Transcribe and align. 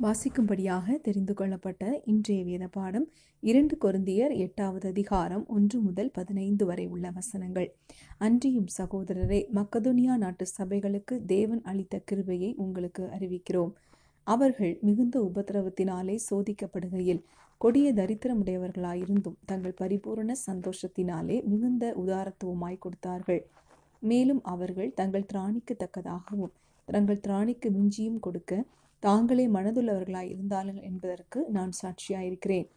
வாசிக்கும்படியாக 0.00 0.96
தெரிந்து 1.02 1.34
கொள்ளப்பட்ட 1.34 1.82
இன்றைய 2.04 2.40
வேத 2.44 2.64
பாடம் 2.68 3.06
இரண்டு 3.42 3.74
கொருந்தியர் 3.84 4.34
எட்டாவது 4.36 4.88
அதிகாரம் 4.88 5.44
ஒன்று 5.46 5.80
முதல் 5.80 6.10
பதினைந்து 6.10 6.64
வரை 6.66 6.86
உள்ள 6.86 7.10
வசனங்கள். 7.10 7.68
அன்றியும் 8.18 8.66
சகோதரரே 8.78 9.40
மக்கதுனியா 9.54 10.16
நாட்டு 10.16 10.46
சபைகளுக்கு 10.58 11.16
தேவன் 11.24 11.62
அளித்த 11.62 12.02
கிருபையை 12.04 12.54
உங்களுக்கு 12.56 13.04
அறிவிக்கிறோம். 13.16 13.72
அவர்கள் 14.26 14.78
மிகுந்த 14.82 15.16
உபத்திரவத்தினாலே 15.20 16.18
சோதிக்கப்படுகையில் 16.28 17.24
கொடிய 17.60 17.94
தரித்திரமுடையவர்களாயிருந்தும் 17.94 19.40
தங்கள் 19.46 19.78
பரிபூரண 19.80 20.32
சந்தோஷத்தினாலே 20.46 21.38
மிகுந்த 21.44 21.94
உதாரத்துவமாய் 22.04 22.78
கொடுத்தார்கள். 22.78 23.42
மேலும் 24.02 24.42
அவர்கள் 24.44 24.94
தங்கள் 24.94 25.30
திராணிக்கு 25.32 25.76
தக்கதாகவும் 25.84 26.56
தங்கள் 26.88 27.24
திராணிக்கு 27.26 27.68
மிஞ்சியும் 27.70 28.20
கொடுக்க 28.20 28.64
தாங்களே 29.02 29.44
மனதுள்ளவர்களாய் 29.48 30.30
இருந்தார்கள் 30.34 30.80
என்பதற்கு 30.80 31.40
நான் 31.48 31.72
சாட்சியாயிருக்கிறேன். 31.80 32.68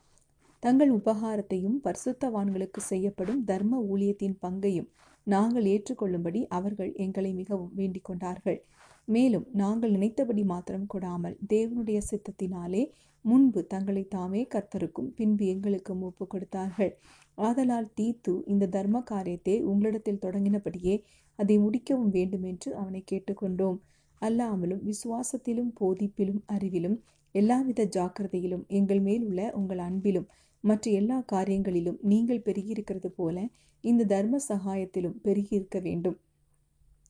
தங்கள் 0.64 0.92
உபகாரத்தையும் 0.92 1.78
பரிசுத்தவான்களுக்கு 1.86 2.82
செய்யப்படும் 2.92 3.44
தர்ம 3.44 3.80
ஊழியத்தின் 3.92 4.36
பங்கையும் 4.40 4.90
நாங்கள் 5.28 5.66
ஏற்றுக்கொள்ளும்படி 5.66 6.42
அவர்கள் 6.48 6.92
எங்களை 7.06 7.32
மிகவும் 7.34 7.74
வேண்டிக் 7.74 8.08
கொண்டார்கள். 8.10 8.60
மேலும் 9.08 9.46
நாங்கள் 9.52 9.92
நினைத்தபடி 9.92 10.44
மாத்திரம் 10.44 10.88
கொடாமல் 10.88 11.38
தேவனுடைய 11.48 12.00
சித்தத்தினாலே 12.10 12.84
முன்பு 13.26 13.62
தங்களை 13.68 14.04
தாமே 14.08 14.42
கர்த்தருக்கும் 14.54 15.10
பின்பு 15.16 15.46
எங்களுக்கும் 15.46 16.02
ஒப்பு 16.02 16.26
கொடுத்தார்கள். 16.28 16.92
ஆதலால் 17.38 17.94
தீத்து 17.98 18.34
இந்த 18.46 18.70
தர்ம 18.76 19.02
காரியத்தை 19.12 19.56
உங்களிடத்தில் 19.64 20.24
தொடங்கினபடியே 20.26 20.96
அதை 21.40 21.56
முடிக்கவும் 21.58 22.14
வேண்டும் 22.18 22.44
என்று 22.44 22.70
அவனை 22.76 23.02
கேட்டுக்கொண்டோம். 23.12 23.78
அல்லாமலும் 24.22 24.84
விசுவாசத்திலும் 24.84 25.72
போதிப்பிலும் 25.80 26.42
அறிவிலும் 26.48 26.98
எல்லாவித 27.36 27.82
ஜாக்கிரதையிலும் 27.86 28.64
எங்கள் 28.68 29.02
மேல் 29.02 29.24
உள்ள 29.24 29.42
உங்கள் 29.54 29.78
அன்பிலும் 29.78 30.30
மற்ற 30.64 30.92
எல்லா 30.92 31.18
காரியங்களிலும் 31.32 32.00
நீங்கள் 32.02 32.46
பெருகியிருக்கிறது 32.46 33.10
போல 33.10 33.38
இந்த 33.84 34.06
தர்ம 34.06 34.40
சகாயத்திலும் 34.48 35.20
பெருகியிருக்க 35.24 35.78
வேண்டும். 35.80 36.18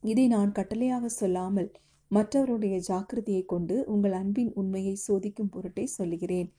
இதை 0.04 0.26
நான் 0.28 0.52
கட்டளையாக 0.52 1.06
சொல்லாமல் 1.12 1.70
மற்றவருடைய 2.12 2.76
ஜாக்கிரதையை 2.80 3.44
கொண்டு 3.46 3.76
உங்கள் 3.86 4.12
அன்பின் 4.12 4.52
உண்மையை 4.54 4.94
சோதிக்கும் 5.08 5.52
பொருட்டை 5.52 5.86
சொல்லுகிறேன். 5.86 6.50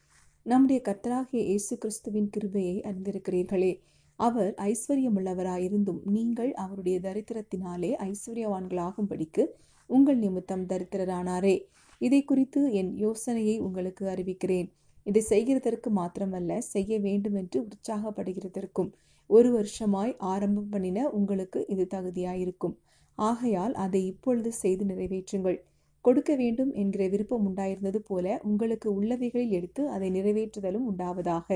நம்முடைய 0.47 0.81
கர்த்தராகிய 0.89 1.41
இயேசு 1.45 1.75
கிறிஸ்துவின் 1.79 2.29
கிருபையை 2.31 2.77
அறிந்திருக்கிறீர்களே. 2.81 3.73
அவர் 4.19 4.53
ஐஸ்வர்யமுள்ளவராயிருந்தும் 4.70 6.01
நீங்கள் 6.07 6.53
அவருடைய 6.55 6.97
தரித்திரத்தினாலே 7.01 7.91
ஐஸ்வர்யவான்களாகும்படிக்கு 8.09 9.45
உங்கள் 9.91 10.19
நிமித்தம் 10.19 10.64
தரித்திரரானாரே. 10.66 11.56
இதை 12.00 12.20
குறித்து 12.24 12.60
என் 12.72 12.92
யோசனையை 12.96 13.56
உங்களுக்கு 13.58 14.05
அறிவிக்கிறேன். 14.06 14.69
இதை 15.06 15.22
செய்கிறதற்கு 15.28 15.88
மாத்திரமல்ல 15.91 16.58
செய்ய 16.58 16.98
வேண்டும் 16.98 17.34
என்று 17.34 17.58
உற்சாகப்படுகிறதற்கும். 17.66 18.91
ஒரு 19.30 19.48
வருஷமாய் 19.52 20.12
ஆரம்பம் 20.33 20.68
பண்ணின 20.68 21.08
உங்களுக்கு 21.11 21.61
இது 21.68 21.84
தகுதியாயிருக்கும். 21.94 22.77
ஆகையால் 23.18 23.74
அதை 23.74 24.00
இப்பொழுது 24.06 24.50
செய்து 24.52 24.84
நிறைவேற்றுங்கள். 24.84 25.58
கொடுக்க 26.05 26.33
வேண்டும் 26.36 26.72
என்கிற 26.72 27.02
விருப்பம் 27.08 27.44
உண்டாயிருந்தது 27.48 28.00
போல 28.06 28.27
உங்களுக்கு 28.42 28.88
உள்ளவைகளில் 29.00 29.55
எடுத்து 29.58 29.83
அதை 29.88 30.08
நிறைவேற்றுதலும் 30.11 30.86
உண்டாவதாக. 30.91 31.48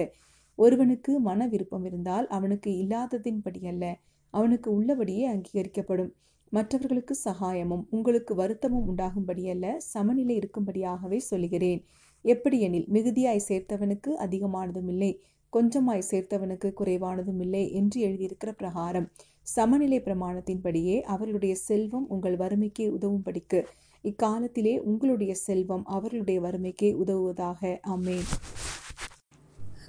ஒருவனுக்கு 0.58 1.12
மன 1.20 1.46
விருப்பம் 1.46 1.84
இருந்தால் 1.84 2.26
அவனுக்கு 2.28 2.70
இல்லாததின்படி 2.82 3.60
அல்ல 3.66 3.84
அவனுக்கு 4.34 4.68
உள்ளபடியே 4.72 5.24
அங்கீகரிக்கப்படும். 5.32 6.12
மற்றவர்களுக்கு 6.54 7.14
சகாயமும் 7.24 7.84
உங்களுக்கு 7.90 8.32
வருத்தமும் 8.34 8.88
உண்டாகும்படியல்ல 8.90 9.66
சமநிலை 9.92 10.34
இருக்கும்படியாகவே 10.38 11.18
சொல்லுகிறேன். 11.30 11.80
எப்படியெனில் 12.24 12.88
மிகுதியாய் 12.88 13.46
சேர்த்தவனுக்கு 13.48 14.10
அதிகமானதும் 14.26 14.88
இல்லை 14.88 15.12
கொஞ்சமாய் 15.52 16.08
சேர்த்தவனுக்கு 16.10 16.68
குறைவானதும் 16.80 17.40
இல்லை 17.40 17.64
என்று 17.72 17.98
எழுதியிருக்கிற 18.08 18.50
பிரகாரம். 18.56 19.08
சமநிலை 19.54 19.98
பிரமாணத்தின்படியே 20.00 20.96
அவர்களுடைய 21.14 21.54
செல்வம் 21.68 22.06
உங்கள் 22.08 22.36
வறுமைக்கு 22.36 22.84
உதவும்படிக்கு. 22.96 23.60
இக்காலத்திலே 24.04 24.74
உங்களுடைய 24.90 25.34
செல்வம் 25.46 25.84
அவர்களுடைய 25.96 26.38
வறுமைக்கே 26.40 26.90
உதவுவதாக. 27.02 27.80
அமேன் 27.94 28.28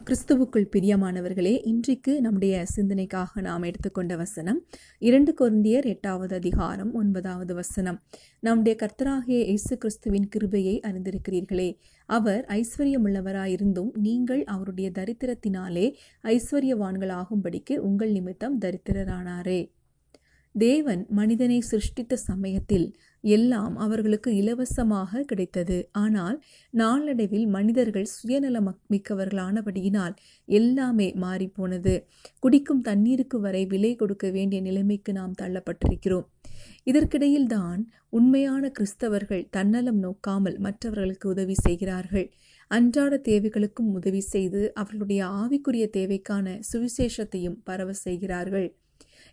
கிறிஸ்துவுக்குள் 0.09 0.67
பிரியமானவர்களே 0.71 1.65
இன்றைக்கு 1.65 2.21
நம்முடைய 2.21 2.65
சிந்தனைக்காக 2.75 3.41
நாம் 3.41 3.63
எடுத்துக்கொண்ட 3.63 4.15
வசனம் 4.15 4.65
இரண்டு 4.97 5.33
குருந்தியர் 5.39 5.85
எட்டாவது 5.85 6.35
அதிகாரம் 6.35 6.93
ஒன்பதாவது 6.93 7.53
வசனம். 7.53 8.03
நம்முடைய 8.39 8.79
கர்த்தராகிய 8.81 9.39
இயேசு 9.45 9.77
கிறிஸ்துவின் 9.77 10.27
கிருபையை 10.27 10.79
அறிந்திருக்கிறீர்களே. 10.83 11.77
அவர் 12.05 12.45
ஐஸ்வர்யமுள்ளவராயிருந்தும் 12.45 13.89
நீங்கள் 13.93 14.43
அவருடைய 14.43 14.91
தரித்திரத்தினாலே 14.91 15.93
ஐஸ்வர்யவான்களாகும்படிக்கு 16.23 17.77
உங்கள் 17.77 18.11
நிமித்தம் 18.11 18.59
தரித்திரரானாரே. 18.59 19.73
தேவன் 20.55 21.05
மனிதனை 21.09 21.59
சிருஷ்டித்த 21.59 22.15
சமயத்தில் 22.15 22.95
எல்லாம் 23.25 23.75
அவர்களுக்கு 23.75 24.35
இலவசமாக 24.35 25.21
கிடைத்தது. 25.21 25.77
ஆனால் 25.91 26.37
நாளடைவில் 26.73 27.47
மனிதர்கள் 27.47 28.05
சுயநல 28.05 28.61
மிக்கவர்களானபடியினால் 28.89 30.15
எல்லாமே 30.47 31.13
மாறிப்போனது. 31.21 31.95
குடிக்கும் 32.39 32.81
தண்ணீருக்கு 32.81 33.39
வரை 33.39 33.65
விலை 33.65 33.95
கொடுக்க 33.95 34.29
வேண்டிய 34.29 34.61
நிலைமைக்கு 34.61 35.13
நாம் 35.13 35.35
தள்ளப்பட்டிருக்கிறோம். 35.41 36.27
இதற்கிடையில் 36.83 37.47
தான் 37.47 37.81
உண்மையான 38.09 38.71
கிறிஸ்தவர்கள் 38.79 39.47
தன்னலம் 39.49 39.99
நோக்காமல் 40.03 40.57
மற்றவர்களுக்கு 40.59 41.29
உதவி 41.29 41.53
செய்கிறார்கள். 41.53 42.27
அன்றாட 42.67 43.21
தேவைகளுக்கும் 43.23 43.91
உதவி 43.91 44.21
செய்து 44.33 44.61
அவர்களுடைய 44.73 45.21
ஆவிக்குரிய 45.41 45.85
தேவைக்கான 45.97 46.59
சுவிசேஷத்தையும் 46.71 47.59
பரவ 47.63 47.93
செய்கிறார்கள். 48.05 48.67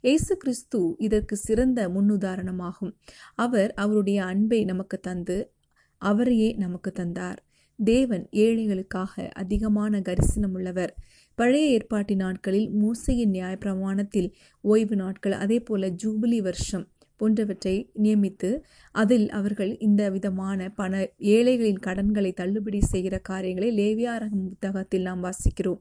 இயேசு 0.00 0.36
கிறிஸ்து 0.36 0.94
இதற்கு 0.98 1.36
சிறந்த 1.36 1.88
முன்னுதாரணமாகும். 1.88 2.92
அவர் 3.34 3.74
அவருடைய 3.74 4.24
அன்பை 4.24 4.64
நமக்கு 4.64 5.00
தந்து 5.00 5.52
அவரையே 5.96 6.52
நமக்கு 6.52 6.92
தந்தார். 6.92 7.46
தேவன் 7.78 8.28
ஏழைகளுக்காக 8.32 9.28
அதிகமான 9.32 10.00
கரிசனம் 10.00 10.52
உள்ளவர் 10.52 10.96
பழைய 11.34 11.66
ஏற்பாட்டு 11.66 12.16
நாட்களில் 12.16 12.70
மூசையின் 12.70 13.32
நியாயப்பிரமாணத்தில் 13.32 14.32
ஓய்வு 14.60 14.96
நாட்கள் 14.96 15.32
அதே 15.32 15.60
போல 15.60 15.88
ஜூபிலி 15.88 16.38
வருஷம். 16.38 16.88
போன்றவற்றை 17.22 17.74
நியமித்து 18.02 18.50
அதில் 18.94 19.28
அவர்கள் 19.30 19.72
இந்த 19.78 20.02
விதமான 20.10 20.70
பண 20.74 20.92
ஏழைகளின் 21.32 21.80
கடன்களை 21.80 22.32
தள்ளுபடி 22.32 22.80
செய்கிற 22.92 23.18
காரியங்களை 23.30 23.70
லேவியாரகம் 23.78 24.48
புத்தகத்தில் 24.48 25.02
நாம் 25.02 25.22
வாசிக்கிறோம். 25.24 25.80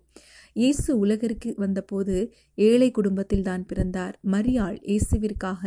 இயேசு 0.55 0.91
உலகிற்கு 0.99 1.49
வந்தபோது 1.57 2.15
ஏழை 2.57 2.91
குடும்பத்தில் 2.91 3.41
தான் 3.41 3.63
பிறந்தார். 3.65 4.15
மரியாள் 4.31 4.77
இயேசுவிற்காக 4.87 5.63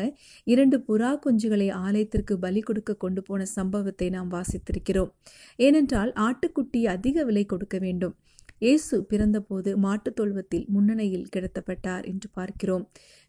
இரண்டு 0.46 0.78
புறா 0.88 1.10
குஞ்சுகளை 1.24 1.68
ஆலயத்திற்கு 1.84 2.36
பலி 2.38 2.60
கொடுக்க 2.60 2.94
கொண்டு 2.94 3.22
போன 3.22 3.44
சம்பவத்தை 3.54 4.08
நாம் 4.08 4.30
வாசித்திருக்கிறோம். 4.30 5.10
ஏனென்றால் 5.58 6.12
ஆட்டுக்குட்டி 6.20 6.82
அதிக 6.86 7.24
விலை 7.24 7.44
கொடுக்க 7.44 7.78
வேண்டும். 7.78 8.14
இயேசு 8.58 8.96
பிறந்தபோது 9.10 9.70
மாட்டுத் 9.76 10.16
தொழுவத்தில் 10.16 10.66
முன்னணியில் 10.68 11.28
கிடத்தப்பட்டார் 11.36 12.04
என்று 12.04 12.28
பார்க்கிறோம். 12.32 12.84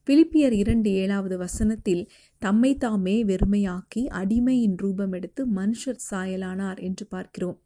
பிலிப்பியர் 0.10 0.52
இரண்டு 0.52 0.92
ஏழாவது 0.92 1.38
வசனத்தில் 1.38 2.10
தம்மை 2.38 2.78
தாமே 2.78 3.24
வெறுமையாக்கி 3.24 4.02
அடிமையின் 4.10 4.76
ரூபம் 4.76 5.12
எடுத்து 5.12 5.48
மனுஷர் 5.48 6.02
சாயலானார் 6.12 6.80
என்று 6.82 7.06
பார்க்கிறோம். 7.06 7.62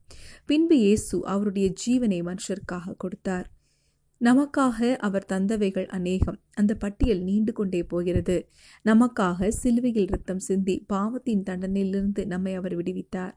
பின்பு 0.45 0.77
இயேசு 0.77 1.25
அவருடைய 1.25 1.73
ஜீவனை 1.85 2.19
மனுஷருக்காக 2.23 2.95
கொடுத்தார். 2.97 3.47
நமக்காக 4.21 4.95
அவர் 4.95 5.25
தந்தவைகள் 5.25 5.85
அநேகம். 5.85 6.39
அந்த 6.53 6.75
பட்டியல் 6.75 7.21
நீண்டு 7.21 7.53
கொண்டே 7.53 7.83
போகிறது. 7.83 8.49
நமக்காக 8.85 9.47
சிலுவையில் 9.47 10.05
ரத்தம் 10.05 10.39
சிந்தி 10.39 10.83
பாவத்தின் 10.87 11.43
தண்டனையிலிருந்து 11.49 12.25
நம்மை 12.25 12.53
அவர் 12.53 12.77
விடுவித்தார். 12.77 13.35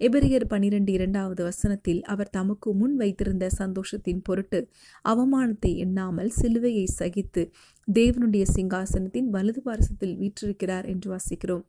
எபிரியர் 0.00 0.44
பனிரெண்டு 0.44 0.92
இரண்டாவது 0.92 1.42
வசனத்தில் 1.44 2.02
அவர் 2.02 2.30
தமக்கு 2.30 2.74
முன் 2.74 2.96
வைத்திருந்த 2.96 3.50
சந்தோஷத்தின் 3.58 4.20
பொருட்டு 4.22 4.58
அவமானத்தை 5.04 5.70
எண்ணாமல் 5.74 6.32
சிலுவையை 6.40 6.84
சகித்து 6.98 7.42
தேவனுடைய 7.88 8.44
சிங்காசனத்தின் 8.54 9.28
வலது 9.30 9.62
பாரசத்தில் 9.62 10.16
வீற்றிருக்கிறார் 10.16 10.86
என்று 10.86 11.08
வாசிக்கிறோம். 11.12 11.64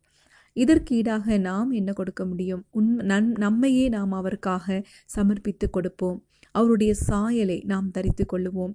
இதற்கு 0.55 0.95
ஈடாக 0.95 1.37
நாம் 1.37 1.71
என்ன 1.71 1.93
கொடுக்க 1.93 2.25
முடியும்? 2.25 2.65
உன் 2.71 2.91
நன் 3.03 3.31
நம்மையே 3.31 3.85
நாம் 3.89 4.11
அவருக்காக 4.11 4.83
சமர்ப்பித்து 5.15 5.69
கொடுப்போம். 5.69 6.19
அவருடைய 6.51 6.93
சாயலை 6.93 7.63
நாம் 7.65 7.91
தரித்து 7.91 8.25
கொள்ளுவோம். 8.33 8.73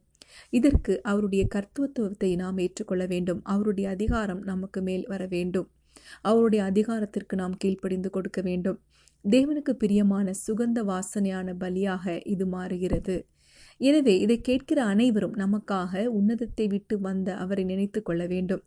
இதற்கு 0.51 1.03
அவருடைய 1.03 1.47
கர்த்தத்துவத்தை 1.55 2.37
நாம் 2.37 2.59
ஏற்றுக்கொள்ள 2.59 3.07
வேண்டும். 3.07 3.41
அவருடைய 3.45 3.91
அதிகாரம் 3.91 4.43
நமக்கு 4.43 4.83
மேல் 4.83 5.07
வர 5.07 5.27
வேண்டும். 5.27 5.69
அவருடைய 6.23 6.65
அதிகாரத்திற்கு 6.65 7.37
நாம் 7.37 7.57
கீழ்ப்படிந்து 7.57 8.11
கொடுக்க 8.11 8.41
வேண்டும். 8.41 8.81
தேவனுக்கு 9.25 9.73
பிரியமான 9.73 10.33
சுகந்த 10.47 10.79
வாசனையான 10.85 11.49
பலியாக 11.61 12.15
இது 12.25 12.47
மாறுகிறது. 12.47 13.17
எனவே 13.81 14.15
இதை 14.19 14.37
கேட்கிற 14.41 14.79
அனைவரும் 14.85 15.37
நமக்காக 15.37 16.03
உன்னதத்தை 16.19 16.67
விட்டு 16.69 16.95
வந்த 17.01 17.29
அவரை 17.35 17.65
நினைத்து 17.65 18.01
கொள்ள 18.03 18.23
வேண்டும். 18.27 18.63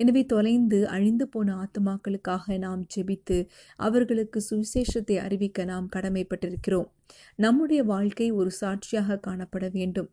எனவே 0.00 0.22
தொலைந்து 0.26 0.78
அழிந்து 0.86 1.26
போன 1.28 1.54
ஆத்மாக்களுக்காக 1.64 2.58
நாம் 2.58 2.82
ஜெபித்து 2.94 3.38
அவர்களுக்கு 3.78 4.40
சுவிசேஷத்தை 4.48 5.16
அறிவிக்க 5.16 5.64
நாம் 5.64 5.88
கடமைப்பட்டிருக்கிறோம். 5.96 6.88
நம்முடைய 7.36 7.82
வாழ்க்கை 7.84 8.28
ஒரு 8.30 8.52
சாட்சியாக 8.60 9.20
காணப்பட 9.26 9.68
வேண்டும். 9.70 10.08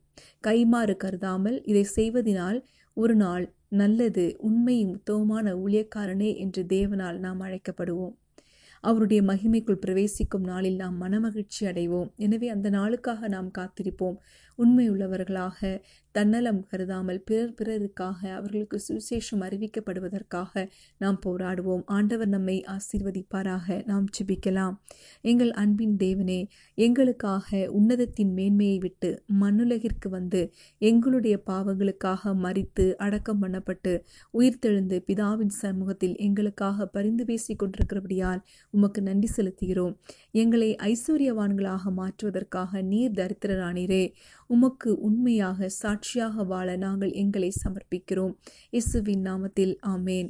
கைமாறு 0.47 0.95
கருதாமல் 0.97 1.57
இதை 1.63 1.85
செய்வதனால் 1.97 2.59
ஒரு 2.97 3.15
நாள் 3.15 3.47
நல்லது 3.69 4.27
உண்மையும் 4.49 4.93
உத்தவமான 4.97 5.55
ஊழியக்காரனே 5.63 6.29
என்று 6.35 6.61
தேவனால் 6.75 7.17
நாம் 7.19 7.41
அழைக்கப்படுவோம். 7.47 8.15
அவருடைய 8.85 9.19
மகிமைக்குள் 9.23 9.83
பிரவேசிக்கும் 9.85 10.43
நாளில் 10.43 10.75
நாம் 10.75 10.97
மனமகிழ்ச்சி 11.01 11.61
அடைவோம். 11.61 12.09
எனவே 12.15 12.47
அந்த 12.47 12.67
நாளுக்காக 12.69 13.27
நாம் 13.27 13.49
காத்திருப்போம். 13.57 14.17
உண்மையுள்ளவர்களாக 14.57 15.81
தன்னலம் 16.11 16.65
கருதாமல் 16.65 17.21
பிறர் 17.21 17.53
பிறருக்காக 17.53 18.31
அவர்களுக்கு 18.31 18.81
சுவிசேஷம் 18.87 19.39
அறிவிக்கப்படுவதற்காக 19.39 20.69
நாம் 20.97 21.19
போராடுவோம். 21.25 21.81
ஆண்டவர் 21.85 22.27
நம்மை 22.27 22.65
ஆசீர்வதிப்பாராக. 22.67 23.83
நாம் 23.85 24.05
ஜெபிக்கலாம். 24.17 24.75
எங்கள் 25.21 25.51
அன்பின் 25.51 25.97
தேவனே 25.97 26.47
எங்களுக்காக 26.73 27.71
உன்னதத்தின் 27.71 28.33
மேன்மையை 28.33 28.77
விட்டு 28.77 29.23
மண்ணுலகிற்கு 29.41 30.09
வந்து 30.09 30.53
எங்களுடைய 30.77 31.41
பாவங்களுக்காக 31.47 32.23
மறித்து 32.23 32.93
அடக்கம் 32.95 33.41
பண்ணப்பட்டு 33.41 34.01
உயிர்த்தெழுந்து 34.39 35.03
பிதாவின் 35.07 35.47
சமூகத்தில் 35.47 36.15
எங்களுக்காக 36.17 36.85
பரிந்து 36.85 37.25
பேசிக் 37.25 37.63
கொண்டிருக்கிறபடியால் 37.63 38.41
உமக்கு 38.69 39.01
நன்றி 39.01 39.29
செலுத்துகிறோம். 39.35 39.97
எங்களை 40.31 40.75
ஐஸ்வர்யவான்களாக 40.75 41.91
மாற்றுவதற்காக 41.97 42.81
நீர் 42.81 43.11
தரித்திரரானீரே. 43.11 44.11
உமக்கு 44.47 44.99
உண்மையாக 44.99 45.69
சாட்சியாக 45.69 46.43
வாழ 46.43 46.77
நாங்கள் 46.77 47.11
எங்களை 47.11 47.51
சமர்ப்பிக்கிறோம். 47.63 48.33
இயேசுவின் 48.71 49.23
நாமத்தில் 49.23 49.75
ஆமேன். 49.87 50.29